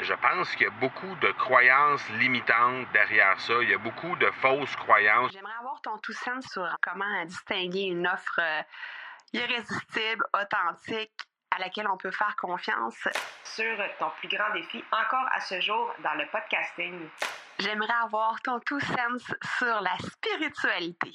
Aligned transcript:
je 0.00 0.14
pense 0.14 0.50
qu'il 0.54 0.66
y 0.66 0.70
a 0.70 0.72
beaucoup 0.80 1.14
de 1.16 1.32
croyances 1.32 2.08
limitantes 2.10 2.86
derrière 2.92 3.40
ça. 3.40 3.54
Il 3.62 3.70
y 3.70 3.74
a 3.74 3.78
beaucoup 3.78 4.14
de 4.16 4.30
fausses 4.42 4.76
croyances. 4.76 5.32
J'aimerais 5.32 5.54
avoir 5.58 5.80
ton 5.80 5.96
tout 5.98 6.12
sens 6.12 6.44
sur 6.46 6.68
comment 6.82 7.24
distinguer 7.24 7.84
une 7.84 8.06
offre 8.06 8.40
euh, 8.40 8.62
irrésistible, 9.32 10.24
authentique, 10.34 11.12
à 11.50 11.58
laquelle 11.58 11.88
on 11.88 11.96
peut 11.96 12.10
faire 12.10 12.36
confiance. 12.36 13.08
Sur 13.44 13.76
ton 13.98 14.10
plus 14.18 14.28
grand 14.28 14.52
défi 14.52 14.84
encore 14.92 15.26
à 15.32 15.40
ce 15.40 15.60
jour 15.60 15.94
dans 16.02 16.14
le 16.14 16.26
podcasting. 16.26 17.08
J'aimerais 17.58 17.94
avoir 18.04 18.40
ton 18.42 18.60
tout 18.60 18.80
sens 18.80 19.22
sur 19.58 19.80
la 19.80 19.96
spiritualité. 19.98 21.12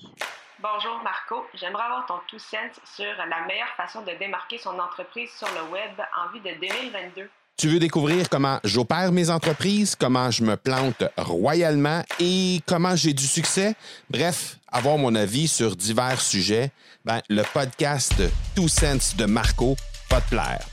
Bonjour 0.57 1.02
Marco, 1.04 1.48
j'aimerais 1.55 1.84
avoir 1.84 2.05
ton 2.05 2.20
tout 2.27 2.39
sens 2.39 2.79
sur 2.84 3.16
la 3.25 3.41
meilleure 3.45 3.73
façon 3.75 4.02
de 4.02 4.11
démarquer 4.13 4.57
son 4.57 4.77
entreprise 4.79 5.32
sur 5.36 5.48
le 5.55 5.70
web 5.70 6.02
en 6.16 6.27
vue 6.29 6.39
de 6.39 6.52
2022. 6.59 7.29
Tu 7.57 7.68
veux 7.68 7.79
découvrir 7.79 8.27
comment 8.27 8.59
j'opère 8.63 9.11
mes 9.11 9.29
entreprises, 9.29 9.95
comment 9.95 10.31
je 10.31 10.44
me 10.44 10.57
plante 10.57 11.03
royalement 11.17 12.02
et 12.20 12.62
comment 12.66 12.95
j'ai 12.95 13.13
du 13.13 13.26
succès? 13.26 13.76
Bref, 14.09 14.57
avoir 14.71 14.98
mon 14.98 15.13
avis 15.13 15.48
sur 15.48 15.76
divers 15.76 16.20
sujets, 16.20 16.71
ben, 17.05 17.21
le 17.29 17.43
podcast 17.53 18.16
Two 18.55 18.67
Sense 18.67 19.16
de 19.16 19.26
Marco 19.26 19.76
va 20.09 20.21
te 20.21 20.29
plaire. 20.29 20.66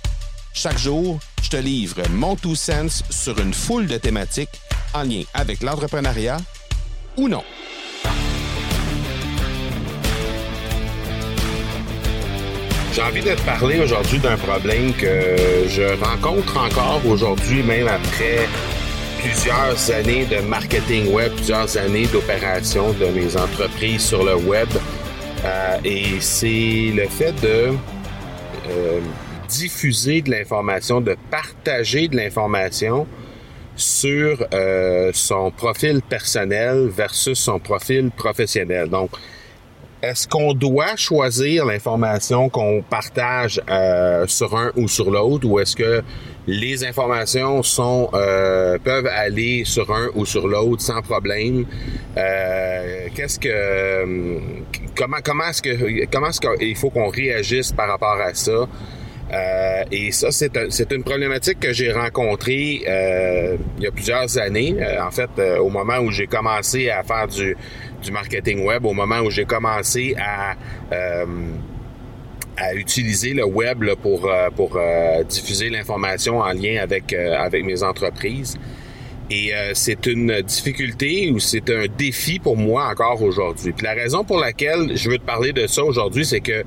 Chaque 0.55 0.79
jour, 0.79 1.21
je 1.43 1.51
te 1.51 1.57
livre 1.57 2.01
mon 2.11 2.37
Two 2.37 2.55
Sense 2.55 3.03
sur 3.11 3.39
une 3.39 3.53
foule 3.53 3.87
de 3.87 3.99
thématiques 3.99 4.61
en 4.95 5.03
lien 5.03 5.23
avec 5.35 5.63
l'entrepreneuriat 5.63 6.39
ou 7.19 7.29
non. 7.29 7.45
J'ai 12.99 13.05
envie 13.05 13.23
de 13.23 13.33
te 13.37 13.43
parler 13.43 13.79
aujourd'hui 13.79 14.19
d'un 14.19 14.37
problème 14.37 14.93
que 14.93 15.37
je 15.69 16.05
rencontre 16.05 16.57
encore 16.57 17.01
aujourd'hui, 17.07 17.63
même 17.63 17.87
après 17.87 18.49
plusieurs 19.21 19.93
années 19.93 20.25
de 20.25 20.41
marketing 20.41 21.13
web, 21.13 21.33
plusieurs 21.37 21.77
années 21.77 22.09
d'opération 22.09 22.93
de 22.95 23.07
mes 23.07 23.37
entreprises 23.37 24.03
sur 24.03 24.25
le 24.25 24.35
web. 24.35 24.67
Euh, 25.45 25.79
et 25.85 26.19
c'est 26.19 26.91
le 26.93 27.07
fait 27.07 27.41
de 27.41 27.69
euh, 28.69 29.01
diffuser 29.47 30.21
de 30.21 30.33
l'information, 30.33 31.01
de 31.01 31.17
partager 31.31 32.09
de 32.09 32.17
l'information 32.17 33.07
sur 33.77 34.45
euh, 34.53 35.13
son 35.15 35.53
profil 35.53 36.03
personnel 36.03 36.89
versus 36.89 37.39
son 37.39 37.61
profil 37.61 38.11
professionnel. 38.11 38.89
Donc, 38.89 39.11
est-ce 40.03 40.29
qu'on 40.29 40.55
doit 40.55 40.97
choisir 40.97 41.65
l'information 41.65 42.49
qu'on 42.49 42.83
partage 42.83 43.61
euh, 43.69 44.27
sur 44.27 44.57
un 44.57 44.71
ou 44.77 44.87
sur 44.87 45.11
l'autre 45.11 45.47
ou 45.49 45.59
est-ce 45.59 45.75
que 45.75 46.03
les 46.47 46.85
informations 46.85 47.63
sont 47.63 48.09
euh, 48.15 48.79
peuvent 48.83 49.07
aller 49.09 49.65
sur 49.65 49.93
un 49.93 50.09
ou 50.15 50.25
sur 50.25 50.47
l'autre 50.47 50.83
sans 50.83 51.03
problème? 51.03 51.65
Euh, 52.17 53.09
Qu'est-ce 53.15 53.39
que 53.41 54.39
comment 54.97 55.19
comment 55.25 55.49
est-ce 55.49 55.63
que 55.63 56.07
comment 56.07 56.29
est-ce 56.29 56.41
qu'il 56.41 56.77
faut 56.77 56.91
qu'on 56.91 57.09
réagisse 57.09 57.73
par 57.73 57.89
rapport 57.89 58.19
à 58.21 58.35
ça? 58.35 58.69
Euh, 59.33 59.85
et 59.93 60.11
ça, 60.13 60.31
c'est 60.31 60.57
un, 60.57 60.69
une 60.69 61.05
problématique 61.05 61.61
que 61.61 61.73
j'ai 61.73 61.93
rencontrée 61.93 62.83
euh, 62.89 63.57
il 63.77 63.85
y 63.85 63.87
a 63.87 63.91
plusieurs 63.91 64.39
années. 64.39 64.75
Euh, 64.81 65.03
en 65.03 65.11
fait, 65.11 65.31
au 65.61 65.69
moment 65.69 65.99
où 65.99 66.11
j'ai 66.11 66.27
commencé 66.27 66.89
à 66.89 67.03
faire 67.03 67.29
du, 67.29 67.57
du 68.03 68.11
marketing 68.11 68.65
web, 68.65 68.87
au 68.87 68.95
moment 68.95 69.21
où 69.21 69.31
j'ai 69.31 69.45
commencé 69.45 70.15
à 70.19 70.57
à 72.61 72.75
utiliser 72.75 73.35
le 73.35 73.45
web 73.45 73.85
pour 74.03 74.29
pour 74.57 74.81
diffuser 75.29 75.71
l'information 75.71 76.41
en 76.41 76.53
lien 76.53 76.81
avec 76.83 77.13
avec 77.13 77.65
mes 77.65 77.83
entreprises. 77.83 78.59
Et 79.31 79.53
c'est 79.75 80.07
une 80.07 80.41
difficulté 80.41 81.31
ou 81.31 81.39
c'est 81.39 81.71
un 81.71 81.85
défi 81.87 82.39
pour 82.39 82.57
moi 82.57 82.89
encore 82.91 83.23
aujourd'hui. 83.23 83.75
La 83.83 83.93
raison 83.93 84.25
pour 84.25 84.41
laquelle 84.41 84.97
je 84.97 85.11
veux 85.11 85.19
te 85.19 85.25
parler 85.25 85.53
de 85.53 85.67
ça 85.67 85.85
aujourd'hui, 85.85 86.25
c'est 86.25 86.41
que 86.41 86.65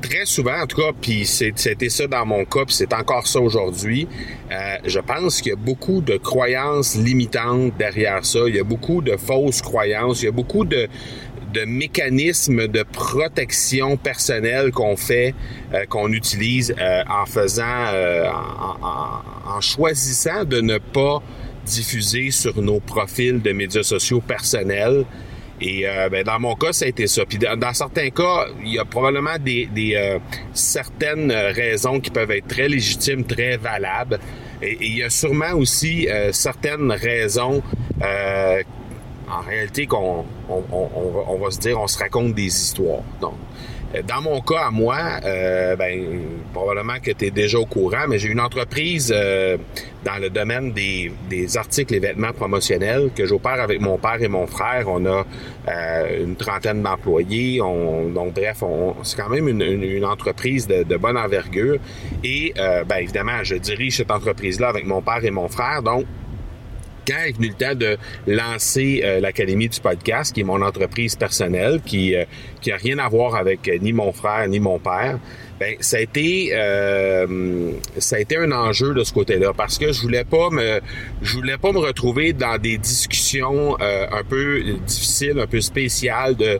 très 0.00 0.24
souvent, 0.24 0.62
en 0.62 0.66
tout 0.66 0.76
cas, 0.76 0.90
puis 1.00 1.26
c'était 1.26 1.88
ça 1.88 2.06
dans 2.06 2.26
mon 2.26 2.44
cas, 2.44 2.64
puis 2.64 2.74
c'est 2.74 2.92
encore 2.92 3.26
ça 3.26 3.40
aujourd'hui, 3.40 4.08
euh, 4.50 4.76
je 4.84 4.98
pense 4.98 5.40
qu'il 5.40 5.50
y 5.50 5.52
a 5.52 5.56
beaucoup 5.56 6.00
de 6.00 6.16
croyances 6.16 6.96
limitantes 6.96 7.76
derrière 7.78 8.24
ça. 8.24 8.40
Il 8.46 8.56
y 8.56 8.58
a 8.58 8.64
beaucoup 8.64 9.02
de 9.02 9.16
fausses 9.16 9.62
croyances. 9.62 10.22
Il 10.22 10.26
y 10.26 10.28
a 10.28 10.32
beaucoup 10.32 10.64
de, 10.64 10.88
de 11.52 11.64
mécanismes 11.64 12.66
de 12.66 12.82
protection 12.82 13.96
personnelle 13.96 14.72
qu'on 14.72 14.96
fait, 14.96 15.34
euh, 15.72 15.84
qu'on 15.86 16.12
utilise 16.12 16.74
euh, 16.78 17.02
en 17.08 17.26
faisant, 17.26 17.64
en, 17.64 18.84
en, 18.84 19.56
en, 19.56 19.60
choisissant 19.60 20.44
de 20.44 20.60
ne 20.60 20.78
pas 20.78 21.22
diffuser 21.64 22.30
sur 22.30 22.60
nos 22.60 22.80
profils 22.80 23.40
de 23.40 23.52
médias 23.52 23.82
sociaux 23.82 24.20
personnels 24.20 25.04
et 25.60 25.86
euh, 25.86 26.08
ben, 26.08 26.24
dans 26.24 26.40
mon 26.40 26.54
cas, 26.54 26.72
ça 26.72 26.86
a 26.86 26.88
été 26.88 27.06
ça. 27.06 27.24
Puis 27.26 27.38
dans, 27.38 27.74
certains 27.74 28.10
cas, 28.10 28.46
il 28.62 28.74
y 28.74 28.78
a 28.78 28.84
probablement 28.84 29.38
des, 29.38 29.66
des 29.66 29.94
euh, 29.94 30.18
certaines 30.54 31.30
raisons 31.30 32.00
qui 32.00 32.10
peuvent 32.10 32.30
être 32.30 32.48
très 32.48 32.68
légitimes, 32.68 33.24
très 33.24 33.56
valables. 33.56 34.18
Et, 34.62 34.78
il 34.80 34.96
y 34.98 35.02
a 35.02 35.10
sûrement 35.10 35.52
aussi 35.54 36.08
euh, 36.08 36.32
certaines 36.32 36.90
raisons 36.92 37.62
en 38.02 39.40
réalité 39.42 39.86
qu'on 39.86 40.24
on, 40.48 40.64
on, 40.72 40.88
on, 41.28 41.38
va 41.38 41.50
se 41.50 41.60
dire 41.60 41.80
on 41.80 41.86
se 41.86 41.98
raconte 41.98 42.34
des 42.34 42.46
histoires. 42.46 43.02
Donc, 43.20 43.34
euh, 43.34 43.79
dans 44.06 44.22
mon 44.22 44.40
cas 44.40 44.66
à 44.66 44.70
moi, 44.70 44.98
euh, 45.24 45.74
ben, 45.74 46.20
probablement 46.52 47.00
que 47.02 47.10
tu 47.10 47.26
es 47.26 47.30
déjà 47.30 47.58
au 47.58 47.66
courant, 47.66 48.06
mais 48.08 48.18
j'ai 48.18 48.28
une 48.28 48.40
entreprise 48.40 49.12
euh, 49.14 49.56
dans 50.04 50.16
le 50.20 50.30
domaine 50.30 50.72
des, 50.72 51.12
des, 51.28 51.56
articles 51.56 51.94
et 51.94 51.98
vêtements 51.98 52.32
promotionnels 52.32 53.10
que 53.14 53.26
j'opère 53.26 53.60
avec 53.60 53.80
mon 53.80 53.98
père 53.98 54.22
et 54.22 54.28
mon 54.28 54.46
frère. 54.46 54.84
On 54.86 55.04
a 55.06 55.26
euh, 55.68 56.24
une 56.24 56.36
trentaine 56.36 56.82
d'employés. 56.82 57.60
On, 57.60 58.10
donc 58.10 58.34
bref, 58.34 58.62
on, 58.62 58.94
c'est 59.02 59.20
quand 59.20 59.28
même 59.28 59.48
une, 59.48 59.62
une, 59.62 60.04
entreprise 60.04 60.68
de, 60.68 60.84
de, 60.84 60.96
bonne 60.96 61.16
envergure. 61.16 61.78
Et 62.22 62.54
ben, 62.56 62.96
évidemment, 62.98 63.42
je 63.42 63.56
dirige 63.56 63.96
cette 63.96 64.10
entreprise-là 64.10 64.68
avec 64.68 64.86
mon 64.86 65.02
père 65.02 65.24
et 65.24 65.30
mon 65.30 65.48
frère. 65.48 65.82
Donc, 65.82 66.04
quand 67.10 67.24
est 67.24 67.32
venu 67.32 67.48
le 67.48 67.54
temps 67.54 67.74
de 67.74 67.96
lancer 68.26 69.02
euh, 69.04 69.20
l'Académie 69.20 69.68
du 69.68 69.80
podcast, 69.80 70.34
qui 70.34 70.40
est 70.40 70.44
mon 70.44 70.62
entreprise 70.62 71.16
personnelle, 71.16 71.80
qui 71.84 72.14
euh, 72.14 72.24
qui 72.60 72.70
a 72.70 72.76
rien 72.76 72.98
à 72.98 73.08
voir 73.08 73.34
avec 73.34 73.68
euh, 73.68 73.78
ni 73.80 73.92
mon 73.92 74.12
frère 74.12 74.46
ni 74.48 74.60
mon 74.60 74.78
père, 74.78 75.18
ben 75.60 75.76
ça 75.80 75.98
a 75.98 76.00
été 76.00 76.52
euh, 76.54 77.72
ça 77.98 78.16
a 78.16 78.18
été 78.18 78.38
un 78.38 78.50
enjeu 78.50 78.94
de 78.94 79.04
ce 79.04 79.12
côté-là 79.12 79.52
parce 79.54 79.76
que 79.76 79.92
je 79.92 80.00
voulais 80.00 80.24
pas 80.24 80.48
me 80.48 80.80
je 81.20 81.34
voulais 81.34 81.58
pas 81.58 81.70
me 81.70 81.78
retrouver 81.78 82.32
dans 82.32 82.56
des 82.56 82.78
discussions 82.78 83.76
euh, 83.82 84.06
un 84.10 84.24
peu 84.24 84.62
difficiles, 84.86 85.38
un 85.38 85.46
peu 85.46 85.60
spéciales 85.60 86.34
de 86.34 86.58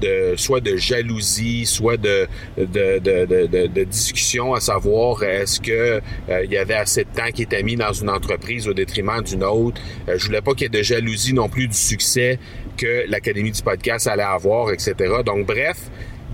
de 0.00 0.34
soit 0.36 0.60
de 0.60 0.76
jalousie, 0.76 1.64
soit 1.64 1.96
de 1.96 2.26
de, 2.58 2.98
de, 2.98 3.24
de, 3.24 3.66
de 3.68 3.84
discussion 3.84 4.52
à 4.52 4.60
savoir 4.60 5.22
est-ce 5.22 5.60
que 5.60 6.00
euh, 6.28 6.44
il 6.44 6.50
y 6.50 6.58
avait 6.58 6.74
assez 6.74 7.04
de 7.04 7.10
temps 7.14 7.30
qui 7.32 7.42
était 7.42 7.62
mis 7.62 7.76
dans 7.76 7.92
une 7.92 8.10
entreprise 8.10 8.66
au 8.66 8.72
détriment 8.72 9.22
d'une 9.22 9.44
autre. 9.44 9.80
je 10.08 10.26
voulais 10.26 10.40
pas 10.40 10.54
qu'il 10.54 10.62
y 10.62 10.66
ait 10.66 10.78
de 10.78 10.82
jalousie 10.82 11.34
non 11.34 11.48
plus 11.48 11.68
du 11.68 11.76
succès 11.76 12.40
que 12.76 13.04
l'Académie 13.08 13.52
du 13.52 13.62
podcast 13.62 14.08
allait 14.08 14.22
avoir, 14.22 14.72
etc. 14.72 14.94
Donc 15.24 15.46
bref, 15.46 15.76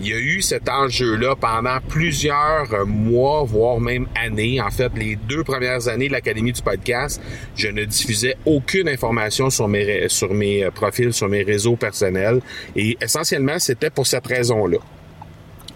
il 0.01 0.09
y 0.09 0.13
a 0.13 0.19
eu 0.19 0.43
cet 0.43 0.69
enjeu-là 0.69 1.37
pendant 1.37 1.79
plusieurs 1.89 2.87
mois, 2.87 3.45
voire 3.45 3.81
même 3.81 4.07
années. 4.15 4.61
En 4.61 4.71
fait, 4.71 4.93
les 4.95 5.17
deux 5.17 5.43
premières 5.43 5.89
années 5.89 6.09
de 6.09 6.13
l'Académie 6.13 6.53
du 6.53 6.61
podcast, 6.61 7.21
je 7.55 7.69
ne 7.69 7.85
diffusais 7.85 8.37
aucune 8.45 8.89
information 8.89 9.49
sur 9.49 9.69
mes, 9.69 10.09
sur 10.09 10.35
mes 10.35 10.65
euh, 10.65 10.71
profils, 10.71 11.13
sur 11.13 11.29
mes 11.29 11.43
réseaux 11.43 11.77
personnels. 11.77 12.41
Et 12.75 12.99
essentiellement, 13.01 13.59
c'était 13.59 13.89
pour 13.89 14.07
cette 14.07 14.27
raison-là. 14.27 14.79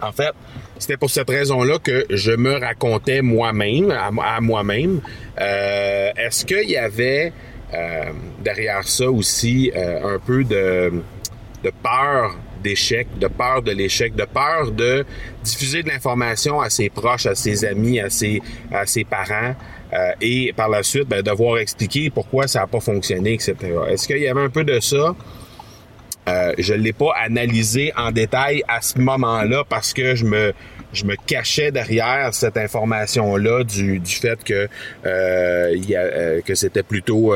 En 0.02 0.12
fait, 0.12 0.32
c'était 0.78 0.98
pour 0.98 1.10
cette 1.10 1.28
raison-là 1.28 1.78
que 1.78 2.04
je 2.10 2.32
me 2.32 2.58
racontais 2.58 3.22
moi-même, 3.22 3.90
à, 3.90 4.40
moi-même. 4.40 5.00
Euh, 5.38 6.10
est-ce 6.16 6.44
qu'il 6.44 6.70
y 6.70 6.76
avait 6.76 7.32
euh, 7.72 8.04
derrière 8.42 8.86
ça 8.86 9.10
aussi 9.10 9.70
un 9.74 10.18
peu 10.18 10.44
de, 10.44 10.92
de 11.62 11.72
peur 11.82 12.34
d'échec, 12.62 13.06
de 13.18 13.26
peur 13.26 13.62
de 13.62 13.72
l'échec, 13.72 14.14
de 14.14 14.24
peur 14.24 14.70
de 14.70 15.04
diffuser 15.42 15.82
de 15.82 15.88
l'information 15.88 16.60
à 16.60 16.70
ses 16.70 16.88
proches, 16.90 17.26
à 17.26 17.34
ses 17.34 17.64
amis, 17.64 18.00
à 18.00 18.10
ses, 18.10 18.42
à 18.72 18.86
ses 18.86 19.04
parents, 19.04 19.54
euh, 19.92 20.12
et 20.20 20.52
par 20.54 20.68
la 20.68 20.82
suite, 20.82 21.08
ben, 21.08 21.22
devoir 21.22 21.58
expliquer 21.58 22.10
pourquoi 22.10 22.46
ça 22.46 22.60
n'a 22.60 22.66
pas 22.66 22.80
fonctionné, 22.80 23.34
etc. 23.34 23.56
Est-ce 23.88 24.06
qu'il 24.06 24.18
y 24.18 24.28
avait 24.28 24.42
un 24.42 24.50
peu 24.50 24.64
de 24.64 24.78
ça? 24.80 25.14
Euh, 26.28 26.52
je 26.58 26.74
ne 26.74 26.78
l'ai 26.78 26.92
pas 26.92 27.12
analysé 27.20 27.92
en 27.96 28.12
détail 28.12 28.62
à 28.68 28.82
ce 28.82 28.98
moment-là 28.98 29.64
parce 29.68 29.92
que 29.92 30.14
je 30.14 30.24
me 30.24 30.52
je 30.92 31.04
me 31.04 31.14
cachais 31.14 31.70
derrière 31.70 32.34
cette 32.34 32.56
information-là 32.56 33.62
du, 33.62 34.00
du 34.00 34.12
fait 34.12 34.42
que 34.42 34.68
euh, 35.06 36.40
que 36.42 36.54
c'était 36.54 36.82
plutôt 36.82 37.32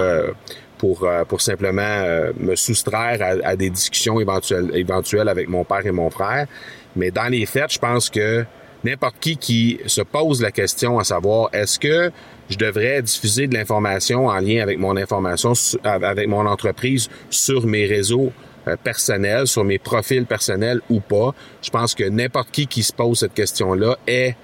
pour, 0.84 1.04
euh, 1.04 1.24
pour 1.24 1.40
simplement 1.40 1.80
euh, 1.82 2.32
me 2.38 2.56
soustraire 2.56 3.38
à, 3.42 3.56
des 3.56 3.70
discussions 3.70 4.20
éventuelles, 4.20 5.28
avec 5.30 5.48
mon 5.48 5.64
père 5.64 5.86
et 5.86 5.92
mon 5.92 6.10
frère. 6.10 6.46
Mais 6.94 7.10
dans 7.10 7.30
les 7.30 7.46
faits, 7.46 7.72
je 7.72 7.78
pense 7.78 8.10
que 8.10 8.44
n'importe 8.84 9.16
qui 9.18 9.38
qui 9.38 9.80
se 9.86 10.02
pose 10.02 10.42
la 10.42 10.52
question 10.52 10.98
à 10.98 11.04
savoir 11.04 11.48
est-ce 11.54 11.78
que 11.78 12.10
je 12.50 12.58
devrais 12.58 13.00
diffuser 13.00 13.46
de 13.46 13.54
l'information 13.54 14.26
en 14.26 14.38
lien 14.40 14.62
avec 14.62 14.78
mon 14.78 14.94
information, 14.98 15.54
avec 15.84 16.28
mon 16.28 16.46
entreprise 16.46 17.08
sur 17.30 17.66
mes 17.66 17.86
réseaux 17.86 18.30
euh, 18.68 18.76
personnels, 18.76 19.46
sur 19.46 19.64
mes 19.64 19.78
profils 19.78 20.26
personnels 20.26 20.82
ou 20.90 21.00
pas. 21.00 21.34
Je 21.62 21.70
pense 21.70 21.94
que 21.94 22.04
n'importe 22.04 22.50
qui 22.50 22.66
qui 22.66 22.82
se 22.82 22.92
pose 22.92 23.20
cette 23.20 23.32
question-là 23.32 23.96
est 24.06 24.36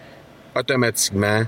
automatiquement 0.56 1.42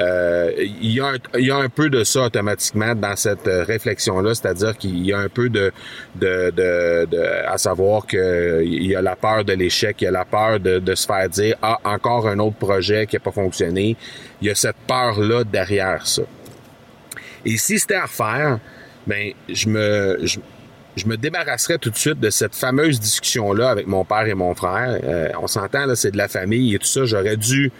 il, 0.00 0.92
y 0.92 1.00
a 1.00 1.06
un, 1.06 1.38
y 1.38 1.50
a 1.50 1.56
un 1.56 1.68
peu 1.68 1.90
de 1.90 2.02
ça 2.04 2.22
automatiquement 2.22 2.94
dans 2.94 3.14
cette 3.16 3.46
euh, 3.46 3.64
réflexion-là, 3.64 4.34
c'est-à-dire 4.34 4.76
qu'il 4.76 5.04
y 5.04 5.12
a 5.12 5.18
un 5.18 5.28
peu 5.28 5.48
de, 5.48 5.72
de, 6.14 6.50
de, 6.50 7.06
de 7.06 7.22
à 7.46 7.58
savoir 7.58 8.06
qu'il 8.06 8.84
y 8.84 8.96
a 8.96 9.02
la 9.02 9.16
peur 9.16 9.44
de 9.44 9.52
l'échec, 9.52 9.96
il 10.00 10.04
y 10.04 10.08
a 10.08 10.10
la 10.10 10.24
peur 10.24 10.60
de, 10.60 10.78
de 10.78 10.94
se 10.94 11.06
faire 11.06 11.28
dire 11.28 11.56
ah 11.62 11.78
encore 11.84 12.26
un 12.26 12.38
autre 12.38 12.56
projet 12.56 13.06
qui 13.06 13.16
n'a 13.16 13.20
pas 13.20 13.32
fonctionné. 13.32 13.96
Il 14.40 14.48
y 14.48 14.50
a 14.50 14.54
cette 14.54 14.76
peur-là 14.86 15.44
derrière 15.44 16.06
ça. 16.06 16.22
Et 17.44 17.56
si 17.56 17.78
c'était 17.78 17.94
à 17.94 18.02
refaire, 18.02 18.58
ben 19.06 19.32
je 19.48 19.68
me 19.68 20.18
je, 20.22 20.38
je 20.96 21.06
me 21.06 21.16
débarrasserais 21.16 21.78
tout 21.78 21.90
de 21.90 21.96
suite 21.96 22.20
de 22.20 22.30
cette 22.30 22.54
fameuse 22.54 23.00
discussion-là 23.00 23.70
avec 23.70 23.86
mon 23.86 24.04
père 24.04 24.26
et 24.26 24.34
mon 24.34 24.54
frère. 24.54 25.00
Euh, 25.04 25.28
on 25.40 25.46
s'entend, 25.46 25.86
là, 25.86 25.96
c'est 25.96 26.10
de 26.10 26.18
la 26.18 26.28
famille 26.28 26.74
et 26.74 26.78
tout 26.78 26.86
ça. 26.86 27.04
J'aurais 27.04 27.36
dû 27.36 27.72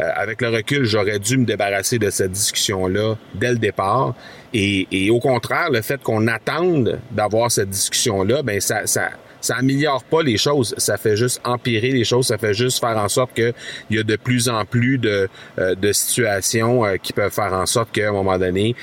euh, 0.00 0.08
avec 0.14 0.40
le 0.40 0.48
recul, 0.48 0.84
j'aurais 0.84 1.18
dû 1.18 1.36
me 1.36 1.44
débarrasser 1.44 1.98
de 1.98 2.10
cette 2.10 2.32
discussion-là 2.32 3.16
dès 3.34 3.50
le 3.50 3.58
départ. 3.58 4.14
Et, 4.54 5.10
au 5.10 5.20
contraire, 5.20 5.70
le 5.70 5.82
fait 5.82 6.02
qu'on 6.02 6.26
attende 6.26 7.00
d'avoir 7.10 7.50
cette 7.50 7.70
discussion-là, 7.70 8.42
ben 8.42 8.60
ça, 8.60 8.86
ça, 8.86 9.10
ça 9.40 9.56
améliore 9.56 10.04
pas 10.04 10.22
les 10.22 10.36
choses, 10.36 10.74
ça 10.78 10.96
fait 10.96 11.16
juste 11.16 11.40
empirer 11.44 11.90
les 11.90 12.04
choses, 12.04 12.26
ça 12.26 12.38
fait 12.38 12.54
juste 12.54 12.80
faire 12.80 12.96
en 12.96 13.08
sorte 13.08 13.34
qu'il 13.34 13.54
y 13.90 13.98
a 13.98 14.02
de 14.02 14.16
plus 14.16 14.48
en 14.48 14.64
plus 14.64 14.98
de, 14.98 15.28
euh, 15.58 15.74
de 15.74 15.92
situations 15.92 16.84
euh, 16.84 16.96
qui 16.96 17.12
peuvent 17.12 17.32
faire 17.32 17.52
en 17.52 17.66
sorte 17.66 17.90
qu'à 17.92 18.08
un 18.08 18.12
moment 18.12 18.38
donné, 18.38 18.74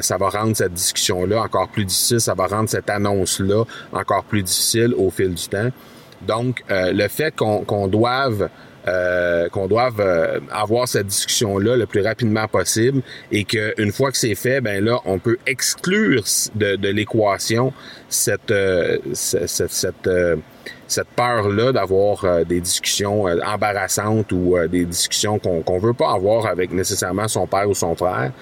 ça 0.00 0.16
va 0.16 0.28
rendre 0.28 0.56
cette 0.56 0.72
discussion-là 0.72 1.42
encore 1.42 1.68
plus 1.68 1.84
difficile, 1.84 2.20
ça 2.20 2.34
va 2.34 2.46
rendre 2.46 2.68
cette 2.68 2.90
annonce-là 2.90 3.64
encore 3.92 4.24
plus 4.24 4.42
difficile 4.42 4.94
au 4.96 5.10
fil 5.10 5.34
du 5.34 5.48
temps. 5.48 5.70
Donc, 6.22 6.62
le 6.68 7.08
fait 7.08 7.34
qu'on 7.34 7.88
doive 7.88 8.48
euh, 8.88 9.50
qu'on 9.50 9.66
doive 9.66 10.00
euh, 10.00 10.40
avoir 10.50 10.88
cette 10.88 11.06
discussion-là 11.06 11.76
le 11.76 11.84
plus 11.84 12.00
rapidement 12.00 12.48
possible 12.48 13.02
et 13.30 13.44
qu'une 13.44 13.92
fois 13.92 14.10
que 14.10 14.16
c'est 14.16 14.34
fait, 14.34 14.62
ben 14.62 14.82
là, 14.82 15.00
on 15.04 15.18
peut 15.18 15.36
exclure 15.46 16.22
de, 16.54 16.76
de 16.76 16.88
l'équation 16.88 17.74
cette, 18.08 18.50
euh, 18.50 18.96
cette, 19.12 19.70
cette, 19.70 20.10
cette 20.86 21.08
peur-là 21.08 21.72
d'avoir 21.72 22.44
des 22.46 22.60
discussions 22.62 23.24
embarrassantes 23.24 24.32
ou 24.32 24.56
des 24.66 24.86
discussions 24.86 25.38
qu'on 25.38 25.60
qu'on 25.60 25.78
veut 25.78 25.92
pas 25.92 26.12
avoir 26.12 26.46
avec 26.46 26.72
nécessairement 26.72 27.28
son 27.28 27.46
père 27.46 27.68
ou 27.68 27.74
son 27.74 27.94
frère 27.94 28.32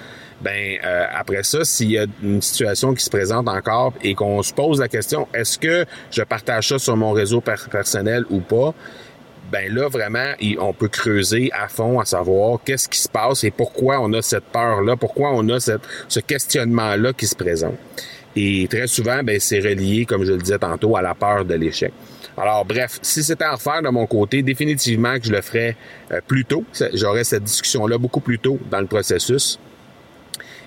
ben 0.40 0.78
après 1.12 1.42
ça, 1.42 1.64
s'il 1.64 1.90
y 1.90 1.98
a 1.98 2.06
une 2.22 2.40
situation 2.40 2.94
qui 2.94 3.04
se 3.04 3.10
présente 3.10 3.48
encore 3.48 3.92
et 4.02 4.14
qu'on 4.14 4.40
se 4.44 4.54
pose 4.54 4.78
la 4.78 4.86
question, 4.86 5.26
est-ce 5.34 5.58
que 5.58 5.84
je 6.12 6.22
partage 6.22 6.68
ça 6.68 6.78
sur 6.78 6.96
mon 6.96 7.10
réseau 7.10 7.40
personnel 7.40 8.24
ou 8.30 8.38
pas? 8.38 8.72
Ben 9.50 9.72
là, 9.72 9.88
vraiment, 9.88 10.32
on 10.58 10.72
peut 10.72 10.88
creuser 10.88 11.50
à 11.52 11.68
fond 11.68 12.00
à 12.00 12.04
savoir 12.04 12.58
qu'est-ce 12.64 12.88
qui 12.88 12.98
se 12.98 13.08
passe 13.08 13.44
et 13.44 13.50
pourquoi 13.50 14.00
on 14.00 14.12
a 14.12 14.22
cette 14.22 14.44
peur-là, 14.44 14.96
pourquoi 14.96 15.30
on 15.32 15.48
a 15.48 15.60
cette, 15.60 15.82
ce 16.08 16.20
questionnement-là 16.20 17.12
qui 17.12 17.26
se 17.26 17.34
présente. 17.34 17.76
Et 18.36 18.68
très 18.68 18.86
souvent, 18.86 19.22
ben, 19.22 19.40
c'est 19.40 19.60
relié, 19.60 20.04
comme 20.04 20.24
je 20.24 20.32
le 20.32 20.38
disais 20.38 20.58
tantôt, 20.58 20.96
à 20.96 21.02
la 21.02 21.14
peur 21.14 21.44
de 21.44 21.54
l'échec. 21.54 21.92
Alors, 22.36 22.64
bref, 22.64 22.98
si 23.02 23.24
c'était 23.24 23.44
à 23.44 23.54
refaire 23.54 23.82
de 23.82 23.88
mon 23.88 24.06
côté, 24.06 24.42
définitivement 24.42 25.18
que 25.18 25.24
je 25.24 25.32
le 25.32 25.40
ferais 25.40 25.76
euh, 26.12 26.20
plus 26.24 26.44
tôt. 26.44 26.64
J'aurais 26.94 27.24
cette 27.24 27.42
discussion-là 27.42 27.98
beaucoup 27.98 28.20
plus 28.20 28.38
tôt 28.38 28.58
dans 28.70 28.80
le 28.80 28.86
processus. 28.86 29.58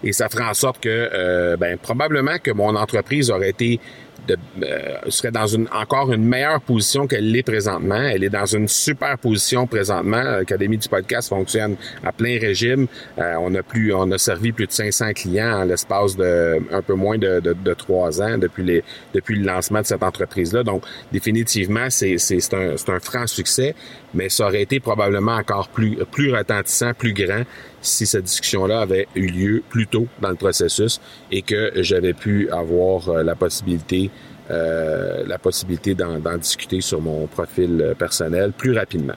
Et 0.04 0.12
ça 0.12 0.27
ferait 0.27 0.44
en 0.44 0.54
sorte 0.54 0.81
que, 0.81 0.89
euh, 1.13 1.56
ben, 1.57 1.77
probablement 1.77 2.39
que 2.39 2.51
mon 2.51 2.75
entreprise 2.75 3.30
aurait 3.30 3.51
été 3.51 3.80
euh, 4.29 5.09
serait 5.09 5.31
dans 5.31 5.47
une 5.47 5.68
encore 5.71 6.12
une 6.13 6.23
meilleure 6.23 6.62
position 6.62 7.07
qu'elle 7.07 7.31
l'est 7.31 7.44
présentement. 7.44 8.01
Elle 8.01 8.23
est 8.23 8.29
dans 8.29 8.45
une 8.45 8.68
super 8.68 9.18
position 9.18 9.68
présentement. 9.68 10.21
L'Académie 10.21 10.77
du 10.77 10.88
podcast 10.88 11.29
fonctionne 11.29 11.75
à 12.03 12.12
plein 12.12 12.39
régime. 12.39 12.88
Euh, 13.18 13.35
on 13.39 13.53
a 13.56 13.63
plus, 13.63 13.94
on 13.94 14.12
a 14.12 14.18
servi 14.18 14.51
plus 14.51 14.68
de 14.68 14.71
500 14.71 15.13
clients 15.13 15.62
en 15.62 15.63
l'espace 15.65 16.15
de 16.15 16.59
un 16.71 16.81
peu 16.81 16.94
moins 16.94 17.18
de, 17.18 17.41
trois 17.73 18.21
ans 18.21 18.38
depuis 18.38 18.63
les 18.63 18.83
depuis 19.13 19.35
le 19.35 19.45
lancement 19.45 19.81
de 19.81 19.85
cette 19.85 20.03
entreprise-là. 20.03 20.63
Donc 20.63 20.83
définitivement, 21.12 21.89
c'est 21.89 22.17
c'est 22.17 22.53
un, 22.53 22.75
un 22.88 23.00
franc 23.00 23.27
succès, 23.27 23.75
mais 24.13 24.29
ça 24.29 24.45
aurait 24.45 24.62
été 24.62 24.79
probablement 24.79 25.35
encore 25.35 25.69
plus 25.69 25.97
plus 26.12 26.33
retentissant, 26.33 26.94
plus 26.94 27.13
grand 27.13 27.44
si 27.81 28.06
cette 28.06 28.24
discussion-là 28.25 28.81
avait 28.81 29.07
eu 29.16 29.28
lieu 29.28 29.63
plus 29.69 29.88
tôt 29.88 30.07
dans 30.22 30.30
le 30.30 30.36
processus 30.36 31.00
et 31.31 31.42
que 31.42 31.72
j'avais 31.78 32.13
pu 32.13 32.50
avoir 32.51 33.10
euh, 33.10 33.24
la 33.24 33.36
possibilité 33.36 34.10
euh, 34.50 35.24
la 35.25 35.38
possibilité 35.38 35.95
d'en 35.95 36.19
discuter 36.38 36.81
sur 36.81 37.00
mon 37.00 37.25
profil 37.28 37.95
personnel 37.98 38.51
plus 38.51 38.74
rapidement. 38.74 39.16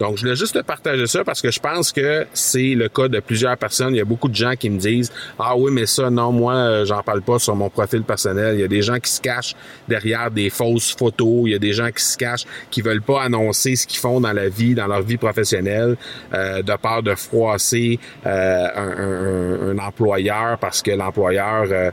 Donc, 0.00 0.16
je 0.16 0.22
voulais 0.22 0.36
juste 0.36 0.54
te 0.54 0.62
partager 0.62 1.06
ça 1.06 1.24
parce 1.24 1.42
que 1.42 1.50
je 1.50 1.60
pense 1.60 1.92
que 1.92 2.26
c'est 2.32 2.74
le 2.74 2.88
cas 2.88 3.08
de 3.08 3.20
plusieurs 3.20 3.56
personnes. 3.58 3.94
Il 3.94 3.98
y 3.98 4.00
a 4.00 4.06
beaucoup 4.06 4.30
de 4.30 4.34
gens 4.34 4.54
qui 4.58 4.70
me 4.70 4.78
disent 4.78 5.12
Ah 5.38 5.54
oui, 5.54 5.70
mais 5.70 5.84
ça, 5.84 6.08
non, 6.08 6.32
moi, 6.32 6.54
euh, 6.54 6.84
j'en 6.86 7.02
parle 7.02 7.20
pas 7.20 7.38
sur 7.38 7.54
mon 7.54 7.68
profil 7.68 8.02
personnel. 8.02 8.54
Il 8.54 8.60
y 8.62 8.64
a 8.64 8.68
des 8.68 8.80
gens 8.80 8.98
qui 8.98 9.12
se 9.12 9.20
cachent 9.20 9.54
derrière 9.86 10.30
des 10.30 10.48
fausses 10.48 10.96
photos. 10.98 11.42
Il 11.44 11.52
y 11.52 11.54
a 11.54 11.58
des 11.58 11.74
gens 11.74 11.90
qui 11.90 12.02
se 12.02 12.16
cachent, 12.16 12.46
qui 12.70 12.80
veulent 12.80 13.02
pas 13.02 13.22
annoncer 13.22 13.76
ce 13.76 13.86
qu'ils 13.86 14.00
font 14.00 14.22
dans 14.22 14.32
la 14.32 14.48
vie, 14.48 14.74
dans 14.74 14.86
leur 14.86 15.02
vie 15.02 15.18
professionnelle, 15.18 15.96
euh, 16.32 16.62
de 16.62 16.76
peur 16.80 17.02
de 17.02 17.14
froisser 17.14 17.98
euh, 18.24 18.68
un, 18.74 19.70
un, 19.70 19.78
employeur 19.78 20.56
parce 20.58 20.80
que 20.80 20.92
l'employeur 20.92 21.92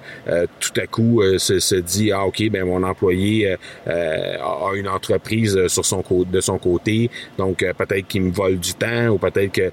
tout 0.60 0.74
à 0.78 0.88
coup 0.88 1.22
se, 1.38 1.60
se, 1.60 1.76
dit 1.76 2.12
Ah, 2.12 2.26
OK, 2.26 2.42
ben 2.50 2.66
mon 2.66 2.84
employé 2.84 3.58
a 3.86 4.72
une 4.76 4.88
entreprise 4.88 5.68
sur 5.68 5.86
son 5.86 6.04
de 6.10 6.42
son 6.42 6.58
côté. 6.58 7.10
Donc, 7.38 7.66
peut-être 7.78 7.97
qui 8.04 8.20
me 8.20 8.32
volent 8.32 8.58
du 8.58 8.74
temps 8.74 9.08
ou 9.08 9.18
peut-être 9.18 9.52
que 9.52 9.72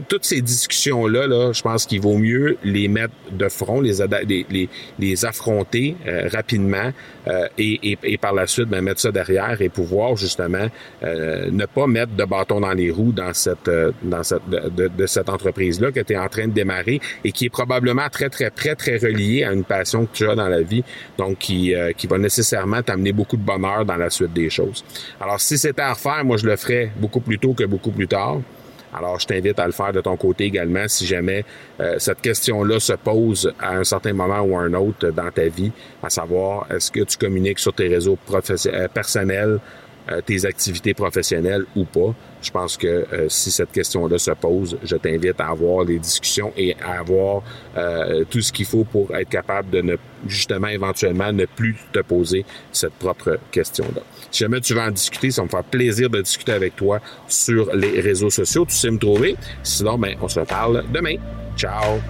toutes 0.00 0.24
ces 0.24 0.40
discussions 0.40 1.06
là 1.06 1.26
là 1.26 1.52
je 1.52 1.62
pense 1.62 1.86
qu'il 1.86 2.00
vaut 2.00 2.18
mieux 2.18 2.56
les 2.64 2.88
mettre 2.88 3.14
de 3.30 3.48
front 3.48 3.80
les 3.80 3.92
les, 4.26 4.68
les, 4.98 5.24
affronter 5.24 5.96
euh, 6.06 6.28
rapidement 6.32 6.92
euh, 7.28 7.46
et, 7.58 7.98
et, 8.02 8.18
par 8.18 8.32
la 8.32 8.46
suite 8.46 8.68
ben, 8.68 8.82
mettre 8.82 9.00
ça 9.00 9.12
derrière 9.12 9.60
et 9.60 9.68
pouvoir 9.68 10.16
justement 10.16 10.66
euh, 11.02 11.50
ne 11.50 11.66
pas 11.66 11.86
mettre 11.86 12.12
de 12.12 12.24
bâton 12.24 12.60
dans 12.60 12.72
les 12.72 12.90
roues 12.90 13.12
dans 13.12 13.32
cette 13.32 13.70
dans 14.02 14.22
cette 14.22 14.48
de, 14.48 14.88
de 14.88 15.06
cette 15.06 15.28
entreprise 15.28 15.80
là 15.80 15.92
que 15.92 16.00
tu 16.00 16.14
es 16.14 16.16
en 16.16 16.28
train 16.28 16.48
de 16.48 16.52
démarrer 16.52 17.00
et 17.24 17.32
qui 17.32 17.46
est 17.46 17.50
probablement 17.50 18.08
très 18.10 18.28
très 18.28 18.50
très 18.50 18.74
très 18.74 18.96
reliée 18.96 19.44
à 19.44 19.52
une 19.52 19.64
passion 19.64 20.06
que 20.06 20.12
tu 20.12 20.28
as 20.28 20.34
dans 20.34 20.48
la 20.48 20.62
vie 20.62 20.82
donc 21.18 21.38
qui 21.38 21.74
qui 21.96 22.06
va 22.06 22.18
nécessairement 22.18 22.82
t'amener 22.82 23.12
beaucoup 23.12 23.36
de 23.36 23.44
bonheur 23.44 23.84
dans 23.84 23.96
la 23.96 24.10
suite 24.10 24.32
des 24.32 24.50
choses. 24.50 24.84
Alors 25.20 25.40
si 25.40 25.58
c'était 25.58 25.82
à 25.82 25.92
refaire 25.92 26.24
moi 26.24 26.36
je 26.36 26.46
le 26.46 26.56
ferais 26.56 26.90
beaucoup 26.96 27.20
plus 27.20 27.38
tôt 27.38 27.54
que 27.54 27.61
beaucoup 27.66 27.90
plus 27.90 28.08
tard. 28.08 28.38
Alors, 28.94 29.18
je 29.18 29.26
t'invite 29.26 29.58
à 29.58 29.66
le 29.66 29.72
faire 29.72 29.92
de 29.92 30.00
ton 30.02 30.16
côté 30.16 30.44
également 30.44 30.86
si 30.86 31.06
jamais 31.06 31.44
euh, 31.80 31.94
cette 31.98 32.20
question-là 32.20 32.78
se 32.78 32.92
pose 32.92 33.52
à 33.58 33.76
un 33.76 33.84
certain 33.84 34.12
moment 34.12 34.40
ou 34.40 34.56
à 34.56 34.62
un 34.62 34.74
autre 34.74 35.10
dans 35.10 35.30
ta 35.30 35.48
vie, 35.48 35.72
à 36.02 36.10
savoir 36.10 36.66
est-ce 36.70 36.92
que 36.92 37.00
tu 37.00 37.16
communiques 37.16 37.58
sur 37.58 37.72
tes 37.72 37.88
réseaux 37.88 38.18
euh, 38.30 38.88
personnels, 38.88 39.60
tes 40.26 40.44
activités 40.44 40.94
professionnelles 40.94 41.64
ou 41.76 41.84
pas. 41.84 42.14
Je 42.42 42.50
pense 42.50 42.76
que 42.76 42.86
euh, 42.86 43.28
si 43.28 43.50
cette 43.50 43.70
question-là 43.70 44.18
se 44.18 44.32
pose, 44.32 44.76
je 44.82 44.96
t'invite 44.96 45.40
à 45.40 45.48
avoir 45.48 45.84
des 45.84 45.98
discussions 45.98 46.52
et 46.56 46.76
à 46.82 46.98
avoir 46.98 47.42
euh, 47.76 48.24
tout 48.28 48.40
ce 48.40 48.52
qu'il 48.52 48.66
faut 48.66 48.84
pour 48.84 49.14
être 49.14 49.28
capable 49.28 49.70
de 49.70 49.80
ne 49.80 49.96
justement 50.26 50.68
éventuellement 50.68 51.32
ne 51.32 51.46
plus 51.46 51.76
te 51.92 52.00
poser 52.00 52.44
cette 52.72 52.94
propre 52.94 53.38
question-là. 53.52 54.02
Si 54.30 54.40
jamais 54.40 54.60
tu 54.60 54.74
veux 54.74 54.80
en 54.80 54.90
discuter, 54.90 55.30
ça 55.30 55.42
me 55.44 55.48
fait 55.48 55.64
plaisir 55.70 56.10
de 56.10 56.20
discuter 56.20 56.52
avec 56.52 56.74
toi 56.76 57.00
sur 57.28 57.74
les 57.74 58.00
réseaux 58.00 58.30
sociaux. 58.30 58.64
Tu 58.66 58.74
sais 58.74 58.90
me 58.90 58.98
trouver. 58.98 59.36
Sinon, 59.62 59.98
ben, 59.98 60.16
on 60.20 60.28
se 60.28 60.40
reparle 60.40 60.84
demain. 60.92 61.16
Ciao! 61.56 62.00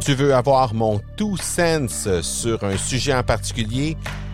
Tu 0.00 0.14
veux 0.14 0.34
avoir 0.34 0.74
mon 0.74 1.00
tout 1.16 1.36
sens 1.36 2.08
sur 2.22 2.64
un 2.64 2.76
sujet 2.76 3.14
en 3.14 3.22
particulier? 3.22 3.96